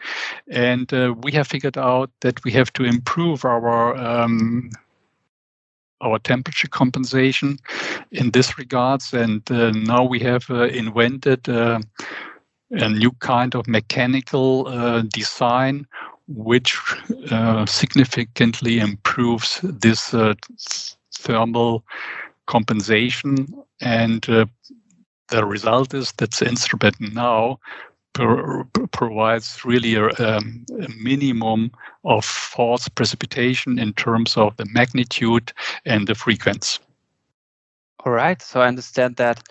and 0.49 0.93
uh, 0.93 1.13
we 1.21 1.31
have 1.31 1.47
figured 1.47 1.77
out 1.77 2.09
that 2.21 2.43
we 2.43 2.51
have 2.51 2.71
to 2.73 2.83
improve 2.83 3.45
our 3.45 3.95
um, 3.95 4.69
our 6.01 6.19
temperature 6.19 6.67
compensation 6.67 7.57
in 8.11 8.31
this 8.31 8.57
regards. 8.57 9.13
And 9.13 9.49
uh, 9.51 9.71
now 9.71 10.03
we 10.03 10.19
have 10.19 10.49
uh, 10.49 10.63
invented 10.67 11.49
uh, 11.49 11.79
a 12.71 12.89
new 12.89 13.11
kind 13.19 13.55
of 13.55 13.67
mechanical 13.67 14.67
uh, 14.67 15.01
design 15.13 15.87
which 16.27 16.77
uh, 17.31 17.65
significantly 17.65 18.79
improves 18.79 19.59
this 19.63 20.13
uh, 20.13 20.35
thermal 21.15 21.83
compensation. 22.45 23.47
And 23.81 24.25
the 25.29 25.45
result 25.45 25.93
is 25.93 26.11
that 26.13 26.31
the 26.31 26.47
instrument 26.47 26.95
now 26.99 27.59
provides 28.91 29.63
really 29.63 29.95
a, 29.95 30.07
um, 30.19 30.65
a, 30.81 30.89
minimum 31.01 31.71
of 32.03 32.25
false 32.25 32.89
precipitation 32.89 33.79
in 33.79 33.93
terms 33.93 34.35
of 34.35 34.57
the 34.57 34.65
magnitude 34.65 35.53
and 35.85 36.07
the 36.07 36.15
frequency. 36.15 36.79
All 38.05 38.11
right. 38.11 38.41
So 38.41 38.61
I 38.61 38.67
understand 38.67 39.17
that 39.17 39.43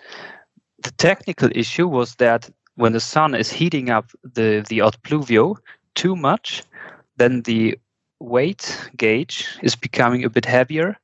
the 0.83 0.91
technical 0.91 1.49
issue 1.55 1.87
was 1.87 2.15
that 2.15 2.49
when 2.75 2.93
the 2.93 2.99
sun 2.99 3.35
is 3.35 3.51
heating 3.51 3.89
up 3.89 4.11
the 4.23 4.65
the 4.69 4.81
OTT 4.81 5.03
Pluvio 5.03 5.57
too 5.95 6.15
much, 6.15 6.63
then 7.17 7.41
the 7.41 7.77
weight 8.19 8.89
gauge 8.97 9.47
is 9.61 9.75
becoming 9.75 10.23
a 10.23 10.29
bit 10.29 10.45
heavier, 10.45 10.97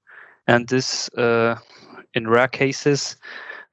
and 0.47 0.67
this, 0.67 1.09
uh, 1.17 1.57
in 2.13 2.27
rare 2.27 2.47
cases, 2.47 3.17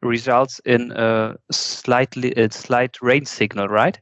results 0.03 0.61
in 0.65 0.93
a 0.93 1.37
slightly 1.51 2.33
a 2.33 2.51
slight 2.51 2.97
rain 3.01 3.25
signal, 3.25 3.69
right? 3.69 3.99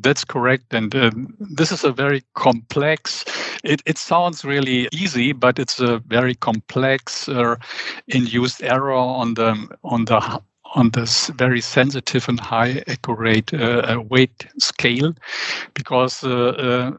That's 0.00 0.24
correct, 0.24 0.74
and 0.74 0.94
uh, 0.94 1.10
this 1.38 1.70
is 1.70 1.84
a 1.84 1.92
very 1.92 2.22
complex. 2.34 3.24
It, 3.64 3.82
it 3.86 3.98
sounds 3.98 4.44
really 4.44 4.88
easy, 4.92 5.32
but 5.32 5.58
it's 5.58 5.80
a 5.80 5.98
very 5.98 6.34
complex 6.34 7.28
uh, 7.28 7.56
induced 8.08 8.62
error 8.62 8.92
on 8.92 9.34
the 9.34 9.68
on 9.84 10.04
the 10.06 10.42
on 10.74 10.90
this 10.90 11.28
very 11.36 11.60
sensitive 11.60 12.28
and 12.28 12.40
high 12.40 12.82
accurate 12.88 13.54
uh, 13.54 13.82
uh 13.86 14.00
weight 14.00 14.46
scale, 14.58 15.14
because 15.74 16.24
uh, 16.24 16.48
uh, 16.48 16.92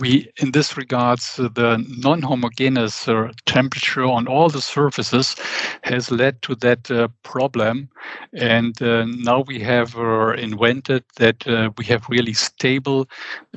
we, 0.00 0.30
in 0.40 0.52
this 0.52 0.76
regards, 0.76 1.38
uh, 1.38 1.48
the 1.54 1.84
non-homogeneous 1.98 3.08
uh, 3.08 3.32
temperature 3.46 4.04
on 4.04 4.26
all 4.26 4.48
the 4.48 4.60
surfaces 4.60 5.36
has 5.82 6.10
led 6.10 6.40
to 6.42 6.54
that 6.56 6.90
uh, 6.90 7.08
problem. 7.22 7.88
And 8.32 8.80
uh, 8.82 9.04
now 9.06 9.40
we 9.40 9.60
have 9.60 9.96
uh, 9.96 10.32
invented 10.32 11.04
that 11.16 11.46
uh, 11.46 11.70
we 11.76 11.84
have 11.86 12.08
really 12.08 12.32
stable 12.32 13.08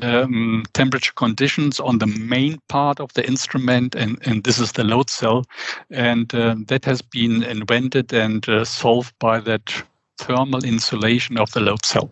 um, 0.01 0.63
temperature 0.73 1.13
conditions 1.15 1.79
on 1.79 1.97
the 1.99 2.07
main 2.07 2.59
part 2.67 2.99
of 2.99 3.13
the 3.13 3.27
instrument, 3.27 3.95
and, 3.95 4.17
and 4.25 4.43
this 4.43 4.59
is 4.59 4.71
the 4.71 4.83
load 4.83 5.09
cell. 5.09 5.45
And 5.89 6.29
that 6.29 6.85
has 6.85 7.01
been 7.01 7.43
invented 7.43 8.13
and 8.13 8.45
solved 8.63 9.13
by 9.19 9.39
that 9.41 9.83
thermal 10.17 10.63
insulation 10.63 11.37
of 11.37 11.51
the 11.51 11.59
load 11.59 11.85
cell. 11.85 12.09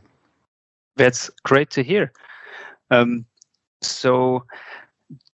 That's 0.96 1.30
great 1.44 1.70
to 1.72 1.84
hear. 1.84 2.12
Um, 2.92 3.26
so, 3.82 4.46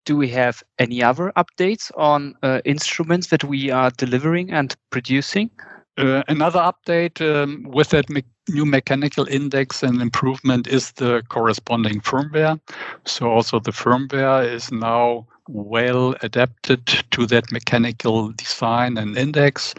do 0.05 0.15
we 0.15 0.27
have 0.29 0.63
any 0.77 1.01
other 1.03 1.31
updates 1.35 1.91
on 1.97 2.35
uh, 2.43 2.61
instruments 2.63 3.27
that 3.27 3.43
we 3.43 3.71
are 3.71 3.91
delivering 3.97 4.51
and 4.51 4.75
producing? 4.91 5.49
Uh, 5.97 6.23
another 6.27 6.59
update 6.59 7.21
um, 7.21 7.63
with 7.63 7.89
that 7.89 8.09
me- 8.09 8.23
new 8.49 8.65
mechanical 8.65 9.25
index 9.27 9.81
and 9.81 10.01
improvement 10.01 10.67
is 10.67 10.91
the 10.93 11.23
corresponding 11.29 12.01
firmware. 12.01 12.59
So, 13.05 13.29
also 13.31 13.59
the 13.59 13.71
firmware 13.71 14.47
is 14.47 14.71
now 14.71 15.25
well 15.47 16.15
adapted 16.21 16.85
to 17.11 17.25
that 17.27 17.51
mechanical 17.51 18.31
design 18.31 18.97
and 18.97 19.17
index 19.17 19.73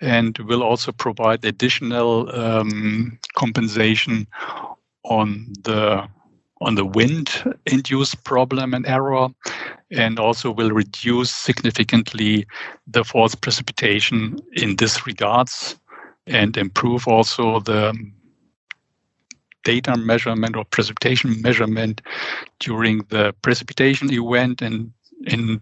and 0.00 0.36
will 0.38 0.62
also 0.62 0.92
provide 0.92 1.44
additional 1.44 2.28
um, 2.34 3.18
compensation 3.34 4.26
on 5.04 5.46
the 5.62 6.06
on 6.62 6.74
the 6.74 6.84
wind 6.84 7.30
induced 7.66 8.24
problem 8.24 8.74
and 8.74 8.86
error 8.86 9.28
and 9.90 10.18
also 10.18 10.50
will 10.50 10.70
reduce 10.70 11.30
significantly 11.30 12.46
the 12.86 13.04
false 13.04 13.34
precipitation 13.34 14.38
in 14.52 14.76
this 14.76 15.06
regards 15.06 15.76
and 16.26 16.56
improve 16.56 17.06
also 17.08 17.60
the 17.60 17.94
data 19.64 19.96
measurement 19.96 20.56
or 20.56 20.64
precipitation 20.64 21.40
measurement 21.42 22.00
during 22.58 22.98
the 23.08 23.34
precipitation 23.42 24.12
event 24.12 24.62
and 24.62 24.92
in 25.26 25.60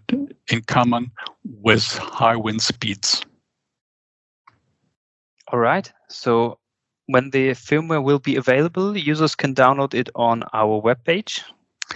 in 0.49 0.61
common 0.63 1.11
with 1.43 1.85
high 1.97 2.35
wind 2.35 2.61
speeds. 2.61 3.23
All 5.51 5.59
right. 5.59 5.91
So 6.09 6.57
when 7.11 7.29
the 7.31 7.49
firmware 7.51 8.03
will 8.03 8.19
be 8.19 8.35
available, 8.35 8.97
users 8.97 9.35
can 9.35 9.53
download 9.53 9.93
it 9.93 10.09
on 10.15 10.43
our 10.53 10.81
webpage, 10.81 11.43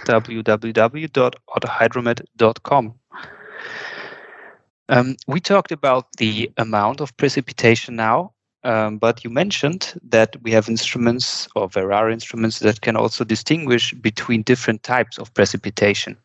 www.otthydromet.com. 0.06 2.94
Um, 4.88 5.16
we 5.26 5.40
talked 5.40 5.72
about 5.72 6.06
the 6.18 6.48
amount 6.58 7.00
of 7.00 7.16
precipitation 7.16 7.96
now, 7.96 8.30
um, 8.62 8.98
but 8.98 9.24
you 9.24 9.30
mentioned 9.30 9.98
that 10.02 10.36
we 10.42 10.52
have 10.52 10.68
instruments, 10.68 11.48
or 11.56 11.68
there 11.68 11.92
are 11.92 12.08
instruments 12.10 12.60
that 12.60 12.82
can 12.82 12.94
also 12.96 13.24
distinguish 13.24 13.92
between 13.94 14.42
different 14.42 14.84
types 14.84 15.18
of 15.18 15.34
precipitation. 15.34 16.16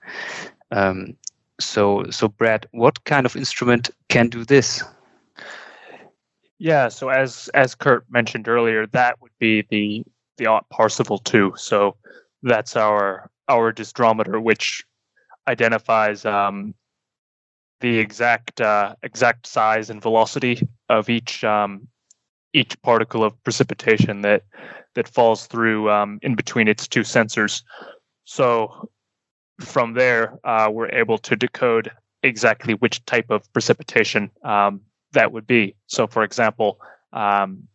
Um, 0.71 1.15
so, 1.59 2.05
so 2.09 2.27
Brad, 2.27 2.67
what 2.71 3.03
kind 3.05 3.25
of 3.25 3.35
instrument 3.35 3.89
can 4.09 4.29
do 4.29 4.45
this? 4.45 4.83
Yeah, 6.63 6.89
so 6.89 7.09
as 7.09 7.49
as 7.55 7.73
Kurt 7.73 8.05
mentioned 8.11 8.47
earlier, 8.47 8.85
that 8.85 9.19
would 9.19 9.31
be 9.39 9.65
the 9.71 10.03
the 10.37 10.61
Parsivel 10.69 11.17
two. 11.17 11.53
So 11.57 11.97
that's 12.43 12.75
our 12.75 13.31
our 13.47 13.73
disdrometer, 13.73 14.39
which 14.39 14.83
identifies 15.47 16.23
um, 16.23 16.75
the 17.79 17.97
exact 17.97 18.61
uh, 18.61 18.93
exact 19.01 19.47
size 19.47 19.89
and 19.89 20.03
velocity 20.03 20.67
of 20.87 21.09
each 21.09 21.43
um, 21.43 21.87
each 22.53 22.79
particle 22.83 23.23
of 23.23 23.43
precipitation 23.43 24.21
that 24.21 24.43
that 24.93 25.07
falls 25.07 25.47
through 25.47 25.89
um, 25.89 26.19
in 26.21 26.35
between 26.35 26.67
its 26.67 26.87
two 26.87 27.01
sensors. 27.01 27.63
So 28.25 28.87
from 29.61 29.95
there, 29.95 30.37
uh, 30.43 30.69
we're 30.71 30.89
able 30.89 31.17
to 31.17 31.35
decode 31.35 31.89
exactly 32.21 32.75
which 32.75 33.03
type 33.05 33.31
of 33.31 33.51
precipitation 33.51 34.29
um, 34.43 34.81
that 35.13 35.31
would 35.31 35.47
be. 35.47 35.75
So, 35.87 36.07
for 36.07 36.23
example, 36.23 36.79
um, 37.13 37.67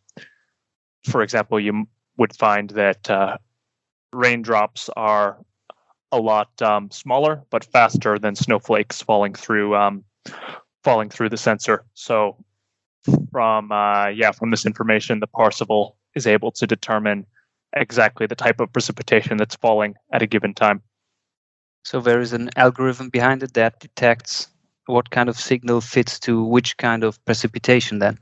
for 1.04 1.22
example, 1.22 1.60
you 1.60 1.86
would 2.16 2.34
find 2.34 2.70
that 2.70 3.08
uh, 3.10 3.38
raindrops 4.12 4.88
are 4.96 5.38
a 6.12 6.18
lot 6.18 6.50
um, 6.62 6.90
smaller 6.90 7.42
but 7.50 7.64
faster 7.64 8.18
than 8.18 8.34
snowflakes 8.34 9.02
falling 9.02 9.34
through 9.34 9.74
um, 9.76 10.04
falling 10.82 11.10
through 11.10 11.28
the 11.28 11.36
sensor. 11.36 11.84
So, 11.94 12.36
from 13.30 13.72
uh, 13.72 14.08
yeah, 14.08 14.32
from 14.32 14.50
this 14.50 14.66
information, 14.66 15.20
the 15.20 15.26
Parsivel 15.26 15.96
is 16.14 16.26
able 16.26 16.50
to 16.52 16.66
determine 16.66 17.26
exactly 17.74 18.26
the 18.26 18.34
type 18.34 18.60
of 18.60 18.72
precipitation 18.72 19.36
that's 19.36 19.56
falling 19.56 19.94
at 20.12 20.22
a 20.22 20.26
given 20.26 20.54
time. 20.54 20.82
So 21.84 22.00
there 22.00 22.20
is 22.20 22.32
an 22.32 22.50
algorithm 22.56 23.10
behind 23.10 23.42
it 23.42 23.54
that 23.54 23.78
detects 23.78 24.48
what 24.86 25.10
kind 25.10 25.28
of 25.28 25.38
signal 25.38 25.80
fits 25.80 26.18
to 26.20 26.42
which 26.42 26.76
kind 26.76 27.04
of 27.04 27.22
precipitation 27.24 27.98
then. 27.98 28.18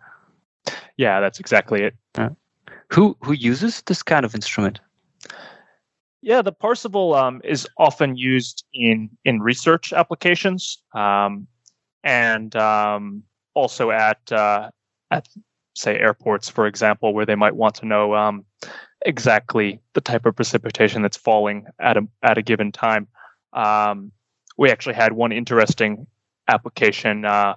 Yeah, 0.97 1.21
that's 1.21 1.41
exactly 1.41 1.83
it. 1.83 1.95
Uh, 2.17 2.31
who 2.91 3.17
who 3.23 3.33
uses 3.33 3.83
this 3.83 4.03
kind 4.03 4.25
of 4.25 4.35
instrument? 4.35 4.81
Yeah, 6.23 6.41
the 6.41 6.53
Parsivel 6.53 7.15
um, 7.15 7.43
is 7.45 7.69
often 7.77 8.17
used 8.17 8.65
in 8.73 9.11
in 9.25 9.41
research 9.41 9.93
applications, 9.93 10.79
um, 10.95 11.47
and 12.03 12.55
um, 12.57 13.23
also 13.55 13.91
at 13.91 14.33
uh, 14.33 14.71
at 15.11 15.29
say 15.75 15.99
airports, 15.99 16.49
for 16.49 16.67
example, 16.67 17.13
where 17.13 17.27
they 17.27 17.35
might 17.35 17.57
want 17.57 17.75
to 17.77 17.87
know 17.87 18.15
um, 18.15 18.45
exactly 19.05 19.81
the 19.93 20.01
type 20.01 20.25
of 20.25 20.37
precipitation 20.37 21.03
that's 21.03 21.17
falling 21.17 21.67
at 21.79 21.97
a 21.97 22.07
at 22.23 22.39
a 22.39 22.43
given 22.43 22.73
time. 22.73 23.07
Um, 23.53 24.13
we 24.57 24.71
actually 24.71 24.95
had 24.95 25.13
one 25.13 25.33
interesting 25.33 26.07
application 26.49 27.25
uh, 27.25 27.55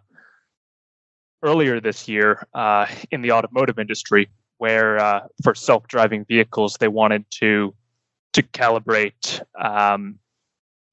earlier 1.43 1.79
this 1.79 2.07
year 2.07 2.45
uh, 2.53 2.85
in 3.11 3.21
the 3.21 3.31
automotive 3.31 3.79
industry, 3.79 4.29
where 4.57 4.97
uh, 4.99 5.21
for 5.43 5.53
self-driving 5.53 6.25
vehicles 6.25 6.77
they 6.79 6.87
wanted 6.87 7.25
to 7.31 7.73
to 8.33 8.43
calibrate 8.43 9.41
um, 9.59 10.19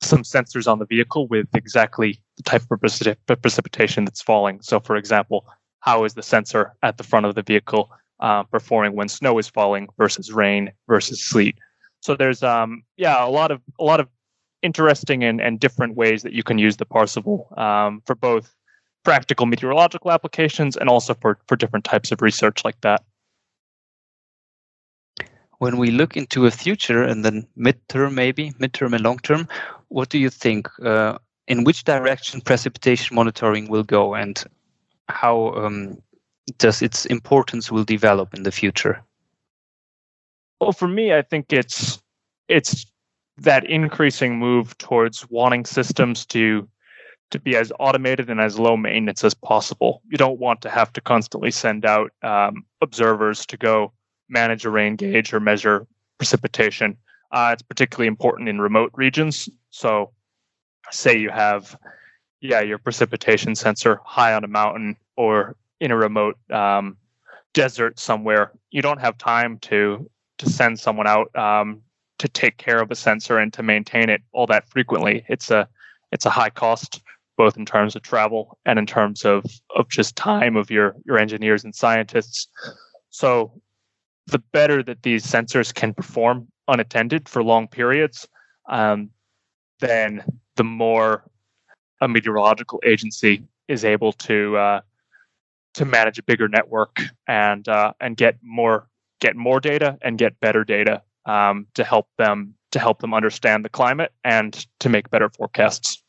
some 0.00 0.22
sensors 0.22 0.70
on 0.70 0.78
the 0.78 0.86
vehicle 0.86 1.26
with 1.28 1.46
exactly 1.54 2.20
the 2.36 2.42
type 2.42 2.62
of 2.70 2.80
precip- 2.80 3.16
precipitation 3.42 4.04
that's 4.04 4.22
falling. 4.22 4.60
So, 4.62 4.80
for 4.80 4.96
example, 4.96 5.46
how 5.80 6.04
is 6.04 6.14
the 6.14 6.22
sensor 6.22 6.74
at 6.82 6.96
the 6.96 7.04
front 7.04 7.26
of 7.26 7.34
the 7.34 7.42
vehicle 7.42 7.90
uh, 8.20 8.44
performing 8.44 8.94
when 8.94 9.08
snow 9.08 9.38
is 9.38 9.48
falling 9.48 9.88
versus 9.98 10.32
rain 10.32 10.72
versus 10.88 11.22
sleet? 11.22 11.56
So 12.00 12.14
there's 12.14 12.42
um 12.42 12.82
yeah 12.96 13.26
a 13.26 13.30
lot 13.30 13.50
of 13.50 13.62
a 13.80 13.84
lot 13.84 14.00
of 14.00 14.08
interesting 14.64 15.23
and, 15.23 15.40
and 15.40 15.61
different 15.61 15.94
ways 15.94 16.23
that 16.23 16.33
you 16.33 16.42
can 16.42 16.59
use 16.59 16.76
the 16.76 16.87
Parsivel 16.87 17.47
um, 17.56 18.02
for 18.06 18.14
both 18.14 18.55
practical 19.05 19.46
meteorological 19.46 20.11
applications 20.11 20.77
and 20.77 20.88
also 20.88 21.14
for, 21.14 21.38
for 21.46 21.57
different 21.57 21.85
types 21.85 22.11
of 22.11 22.22
research 22.22 22.64
like 22.64 22.81
that. 22.81 23.05
When 25.59 25.77
we 25.77 25.90
look 25.90 26.16
into 26.16 26.46
a 26.46 26.50
future 26.50 27.03
and 27.03 27.24
then 27.24 27.46
midterm, 27.57 28.14
maybe 28.14 28.53
midterm 28.53 28.94
and 28.94 29.05
long 29.05 29.18
term, 29.18 29.46
what 29.88 30.09
do 30.09 30.18
you 30.18 30.31
think? 30.31 30.68
Uh, 30.83 31.18
in 31.46 31.64
which 31.64 31.85
direction 31.85 32.40
precipitation 32.40 33.14
monitoring 33.14 33.68
will 33.68 33.83
go, 33.83 34.14
and 34.14 34.42
how 35.09 35.53
um, 35.55 35.98
does 36.59 36.83
its 36.83 37.07
importance 37.07 37.70
will 37.70 37.85
develop 37.85 38.35
in 38.35 38.42
the 38.42 38.50
future? 38.50 39.03
Well, 40.61 40.72
for 40.72 40.88
me, 40.88 41.12
I 41.12 41.22
think 41.22 41.53
it's 41.53 42.03
it's 42.48 42.87
that 43.38 43.64
increasing 43.64 44.38
move 44.38 44.77
towards 44.79 45.29
wanting 45.31 45.64
systems 45.64 46.25
to 46.27 46.68
to 47.31 47.40
be 47.40 47.57
as 47.57 47.73
automated 47.81 48.31
and 48.31 48.40
as 48.40 48.59
low 48.61 48.77
maintenance 48.77 49.25
as 49.25 49.35
possible. 49.35 50.03
You 50.09 50.16
don't 50.16 50.38
want 50.38 50.61
to 50.62 50.70
have 50.70 50.92
to 50.92 51.01
constantly 51.01 51.51
send 51.51 51.85
out 51.85 52.12
um, 52.23 52.64
observers 52.81 53.44
to 53.47 53.57
go 53.57 53.92
manage 54.29 54.64
a 54.64 54.70
rain 54.70 54.94
gauge 54.94 55.33
or 55.33 55.40
measure 55.40 55.87
precipitation. 56.18 56.97
Uh, 57.33 57.51
it's 57.53 57.62
particularly 57.62 58.07
important 58.07 58.49
in 58.49 58.61
remote 58.61 58.92
regions. 58.94 59.49
So, 59.70 60.12
say 60.92 61.18
you 61.18 61.31
have, 61.31 61.77
yeah, 62.40 62.61
your 62.61 62.79
precipitation 62.79 63.57
sensor 63.57 64.01
high 64.05 64.35
on 64.35 64.44
a 64.44 64.49
mountain 64.49 64.97
or 65.16 65.57
in 65.81 65.90
a 65.90 65.97
remote 65.97 66.38
um, 66.53 66.97
desert 67.53 67.99
somewhere. 67.99 68.53
You 68.70 68.83
don't 68.83 69.01
have 69.01 69.18
time 69.18 69.59
to 69.61 70.09
to 70.38 70.51
send 70.51 70.79
someone 70.79 71.07
out 71.07 71.35
um, 71.37 71.83
to 72.18 72.29
take 72.29 72.57
care 72.57 72.81
of 72.81 72.90
a 72.90 72.94
sensor 72.94 73.38
and 73.38 73.53
to 73.53 73.62
maintain 73.62 74.09
it 74.09 74.22
all 74.33 74.46
that 74.46 74.68
frequently. 74.68 75.24
It's 75.29 75.50
a 75.50 75.68
it's 76.12 76.27
a 76.27 76.31
high 76.31 76.50
cost 76.50 77.03
both 77.37 77.57
in 77.57 77.66
terms 77.66 77.96
of 77.96 78.03
travel 78.03 78.59
and 78.64 78.79
in 78.79 78.87
terms 78.87 79.24
of 79.24 79.44
of 79.74 79.88
just 79.88 80.16
time 80.16 80.57
of 80.57 80.70
your 80.70 80.96
your 81.05 81.18
engineers 81.18 81.64
and 81.64 81.74
scientists. 81.74 82.48
So 83.11 83.61
the 84.27 84.38
better 84.53 84.83
that 84.83 85.03
these 85.03 85.27
sensors 85.27 85.74
can 85.74 85.92
perform 85.92 86.48
unattended 86.68 87.29
for 87.29 87.42
long 87.42 87.68
periods, 87.68 88.27
um, 88.68 89.11
then 89.81 90.24
the 90.57 90.64
more 90.64 91.24
a 92.00 92.09
meteorological 92.09 92.81
agency 92.85 93.42
is 93.68 93.85
able 93.85 94.12
to 94.12 94.57
uh, 94.57 94.81
to 95.74 95.85
manage 95.85 96.18
a 96.18 96.22
bigger 96.22 96.48
network 96.48 97.00
and 97.27 97.68
uh, 97.68 97.92
and 98.00 98.16
get 98.16 98.37
more 98.42 98.88
get 99.20 99.37
more 99.37 99.61
data 99.61 99.98
and 100.03 100.18
get 100.18 100.38
better 100.40 100.64
data 100.64 101.03
um, 101.26 101.66
to 101.74 101.84
help 101.84 102.08
them 102.18 102.54
to 102.72 102.78
help 102.80 102.98
them 103.00 103.14
understand 103.14 103.64
the 103.64 103.68
climate 103.68 104.12
and 104.24 104.66
to 104.80 104.88
make 104.88 105.08
better 105.10 105.28
forecasts. 105.28 106.02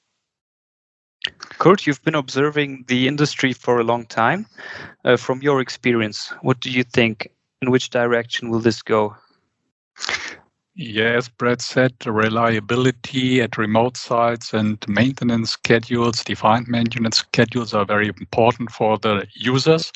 Kurt, 1.60 1.86
you've 1.86 2.04
been 2.04 2.16
observing 2.16 2.86
the 2.88 3.08
industry 3.08 3.54
for 3.54 3.80
a 3.80 3.84
long 3.84 4.06
time. 4.06 4.48
Uh, 5.04 5.16
from 5.16 5.42
your 5.42 5.62
experience, 5.62 6.34
what 6.42 6.60
do 6.60 6.72
you 6.72 6.84
think? 6.84 7.30
In 7.62 7.72
which 7.72 7.90
direction 7.90 8.50
will 8.50 8.60
this 8.60 8.82
go? 8.82 9.16
Yes, 10.78 11.16
as 11.16 11.30
Brad 11.30 11.62
said, 11.62 11.94
reliability 12.06 13.42
at 13.42 13.58
remote 13.58 13.96
sites 13.96 14.54
and 14.54 14.78
maintenance 14.90 15.52
schedules, 15.52 16.22
defined 16.22 16.68
maintenance 16.68 17.20
schedules 17.20 17.74
are 17.74 17.86
very 17.86 18.08
important 18.08 18.72
for 18.72 18.98
the 18.98 19.26
users. 19.34 19.94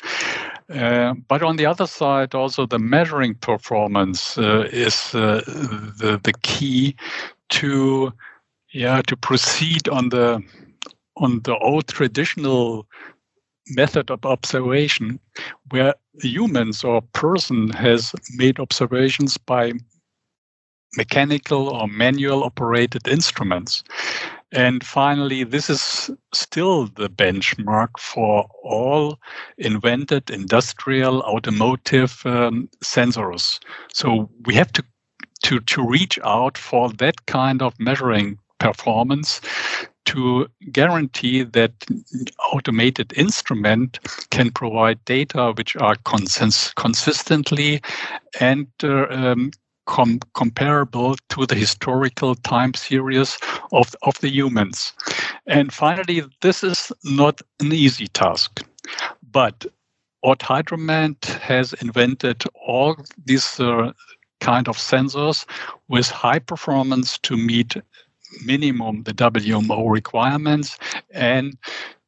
Uh, 0.72 1.14
but 1.28 1.42
on 1.42 1.56
the 1.56 1.66
other 1.66 1.86
side, 1.86 2.34
also 2.34 2.66
the 2.66 2.78
measuring 2.78 3.34
performance 3.34 4.38
uh, 4.38 4.68
is 4.72 5.14
uh, 5.14 5.42
the 5.98 6.20
the 6.22 6.32
key 6.42 6.94
to 7.48 8.12
yeah 8.72 9.02
to 9.06 9.16
proceed 9.16 9.88
on 9.88 10.10
the 10.10 10.40
on 11.16 11.40
the 11.42 11.56
old 11.58 11.88
traditional 11.88 12.86
method 13.70 14.10
of 14.10 14.24
observation, 14.24 15.18
where 15.70 15.94
humans 16.22 16.84
or 16.84 17.02
person 17.12 17.70
has 17.70 18.14
made 18.36 18.60
observations 18.60 19.36
by 19.38 19.72
mechanical 20.96 21.68
or 21.68 21.86
manual 21.86 22.44
operated 22.44 23.06
instruments. 23.06 23.82
And 24.52 24.84
finally, 24.84 25.44
this 25.44 25.70
is 25.70 26.10
still 26.34 26.86
the 26.86 27.08
benchmark 27.08 27.98
for 27.98 28.48
all 28.64 29.18
invented 29.58 30.30
industrial 30.30 31.22
automotive 31.22 32.20
um, 32.24 32.68
sensors. 32.82 33.60
So 33.92 34.28
we 34.46 34.54
have 34.54 34.72
to, 34.72 34.84
to, 35.44 35.60
to 35.60 35.86
reach 35.86 36.18
out 36.24 36.58
for 36.58 36.90
that 36.94 37.26
kind 37.26 37.62
of 37.62 37.78
measuring 37.78 38.38
performance 38.58 39.40
to 40.06 40.48
guarantee 40.72 41.42
that 41.42 41.72
automated 42.52 43.12
instrument 43.16 44.00
can 44.30 44.50
provide 44.50 45.04
data 45.04 45.52
which 45.56 45.76
are 45.76 45.94
consist- 46.04 46.74
consistently 46.74 47.80
and 48.40 48.66
uh, 48.82 49.06
um, 49.10 49.50
com- 49.90 50.20
comparable 50.34 51.16
to 51.30 51.46
the 51.46 51.54
historical 51.54 52.34
time 52.36 52.72
series 52.74 53.36
of, 53.72 53.94
of 54.02 54.18
the 54.20 54.30
humans. 54.30 54.92
And 55.46 55.72
finally, 55.72 56.22
this 56.40 56.62
is 56.62 56.92
not 57.04 57.42
an 57.58 57.72
easy 57.72 58.06
task, 58.06 58.64
but 59.30 59.66
OTT 60.22 60.40
HydroMet 60.40 61.24
has 61.40 61.72
invented 61.74 62.44
all 62.54 62.96
these 63.24 63.58
uh, 63.58 63.92
kind 64.40 64.68
of 64.68 64.76
sensors 64.76 65.44
with 65.88 66.08
high 66.08 66.38
performance 66.38 67.18
to 67.18 67.36
meet 67.36 67.74
minimum 68.44 69.02
the 69.02 69.12
WMO 69.12 69.90
requirements 69.90 70.78
and 71.12 71.58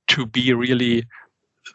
to 0.07 0.25
be 0.27 0.53
really 0.53 1.05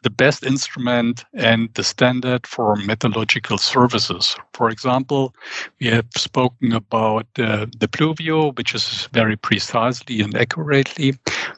the 0.04 0.10
best 0.10 0.44
instrument 0.44 1.26
and 1.34 1.74
the 1.74 1.84
standard 1.84 2.46
for 2.48 2.76
meteorological 2.76 3.58
services. 3.58 4.36
For 4.54 4.70
example, 4.70 5.34
we 5.80 5.88
have 5.88 6.08
spoken 6.16 6.74
about 6.74 7.28
uh, 7.38 7.66
the 7.78 7.88
Pluvio, 7.88 8.56
which 8.58 8.76
is 8.76 9.08
very 9.14 9.36
precisely 9.36 10.22
and 10.22 10.36
accurately, 10.36 11.16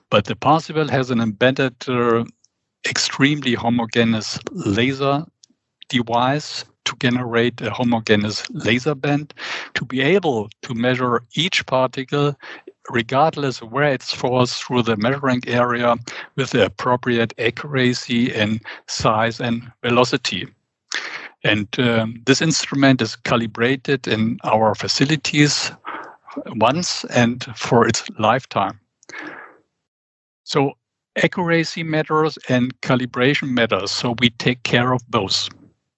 but 0.10 0.26
the 0.26 0.36
Parsivel 0.36 0.88
has 0.88 1.12
an 1.12 1.20
embedded, 1.20 1.76
uh, 1.88 2.24
extremely 2.88 3.54
homogeneous 3.54 4.40
laser 4.52 5.26
device 5.90 6.66
to 6.86 6.96
generate 7.00 7.62
a 7.62 7.72
homogeneous 7.72 8.50
laser 8.52 8.96
band 8.96 9.34
to 9.74 9.86
be 9.86 10.02
able 10.02 10.50
to 10.62 10.74
measure 10.74 11.22
each 11.36 11.66
particle 11.66 12.36
regardless 12.90 13.62
of 13.62 13.72
where 13.72 13.92
it 13.92 14.02
falls 14.02 14.58
through 14.58 14.84
the 14.84 14.98
measuring 14.98 15.42
area 15.48 15.96
with 16.36 16.52
the 16.52 16.66
appropriate 16.66 17.34
accuracy 17.40 18.34
and 18.34 18.62
size 18.88 19.40
and 19.40 19.72
velocity. 19.84 20.48
And 21.44 21.68
um, 21.80 22.22
this 22.26 22.42
instrument 22.42 23.02
is 23.02 23.16
calibrated 23.16 24.08
in 24.08 24.40
our 24.44 24.76
facilities 24.76 25.72
once 26.48 27.06
and 27.06 27.44
for 27.56 27.88
its 27.88 28.04
lifetime. 28.18 28.80
So 30.44 30.74
accuracy 31.24 31.84
matters 31.84 32.38
and 32.50 32.80
calibration 32.82 33.50
matters. 33.52 33.92
So 33.92 34.16
we 34.20 34.32
take 34.32 34.64
care 34.64 34.94
of 34.94 35.02
both. 35.10 35.50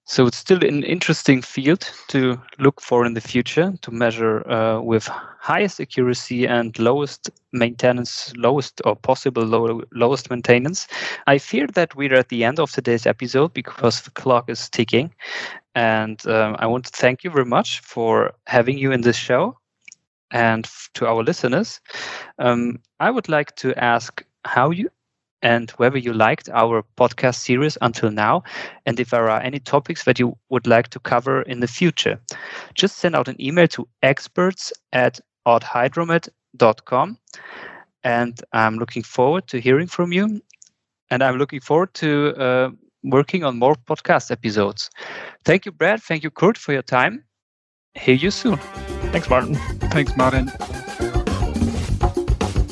So 0.04 0.26
it's 0.26 0.36
still 0.36 0.64
an 0.64 0.82
interesting 0.82 1.42
field 1.42 1.88
to 2.08 2.40
look 2.58 2.80
for 2.80 3.06
in 3.06 3.14
the 3.14 3.20
future 3.20 3.72
to 3.82 3.90
measure 3.90 4.48
uh, 4.50 4.80
with 4.80 5.06
highest 5.06 5.80
accuracy 5.80 6.46
and 6.46 6.76
lowest 6.78 7.30
maintenance, 7.52 8.32
lowest 8.36 8.82
or 8.84 8.96
possible 8.96 9.44
low, 9.44 9.82
lowest 9.92 10.30
maintenance. 10.30 10.86
I 11.26 11.38
fear 11.38 11.66
that 11.68 11.94
we're 11.94 12.14
at 12.14 12.28
the 12.28 12.44
end 12.44 12.58
of 12.58 12.70
today's 12.72 13.06
episode 13.06 13.54
because 13.54 14.02
the 14.02 14.10
clock 14.10 14.50
is 14.50 14.68
ticking. 14.68 15.14
And 15.74 16.24
um, 16.26 16.56
I 16.58 16.66
want 16.66 16.84
to 16.86 16.90
thank 16.90 17.24
you 17.24 17.30
very 17.30 17.46
much 17.46 17.80
for 17.80 18.32
having 18.46 18.78
you 18.78 18.92
in 18.92 19.02
this 19.02 19.16
show. 19.16 19.56
And 20.32 20.68
to 20.94 21.06
our 21.06 21.22
listeners, 21.22 21.80
um, 22.38 22.80
I 23.00 23.10
would 23.10 23.28
like 23.28 23.54
to 23.56 23.74
ask 23.82 24.24
how 24.44 24.70
you 24.70 24.90
and 25.42 25.70
whether 25.72 25.98
you 25.98 26.12
liked 26.12 26.48
our 26.50 26.84
podcast 26.96 27.36
series 27.36 27.76
until 27.82 28.10
now, 28.10 28.42
and 28.86 28.98
if 28.98 29.10
there 29.10 29.28
are 29.28 29.40
any 29.40 29.58
topics 29.58 30.04
that 30.04 30.18
you 30.18 30.36
would 30.48 30.66
like 30.66 30.88
to 30.88 31.00
cover 31.00 31.42
in 31.42 31.60
the 31.60 31.66
future. 31.66 32.18
Just 32.74 32.98
send 32.98 33.14
out 33.14 33.28
an 33.28 33.40
email 33.40 33.68
to 33.68 33.88
experts 34.02 34.72
at 34.92 35.20
otthydromet.com. 35.46 37.18
And 38.04 38.40
I'm 38.52 38.78
looking 38.78 39.02
forward 39.02 39.46
to 39.48 39.60
hearing 39.60 39.86
from 39.86 40.12
you. 40.12 40.40
And 41.10 41.22
I'm 41.22 41.36
looking 41.36 41.60
forward 41.60 41.92
to 41.94 42.34
uh, 42.36 42.70
working 43.04 43.44
on 43.44 43.58
more 43.58 43.74
podcast 43.74 44.30
episodes. 44.30 44.90
Thank 45.44 45.66
you, 45.66 45.72
Brad. 45.72 46.02
Thank 46.02 46.22
you, 46.22 46.30
Kurt, 46.30 46.56
for 46.56 46.72
your 46.72 46.82
time. 46.82 47.24
Hear 47.94 48.14
you 48.14 48.30
soon. 48.30 48.56
Thanks, 49.12 49.28
Martin. 49.28 49.54
Thanks, 49.90 50.16
Martin. 50.16 50.50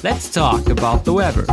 Let's 0.03 0.31
talk 0.31 0.69
about 0.71 1.05
the 1.05 1.13
weather. 1.13 1.45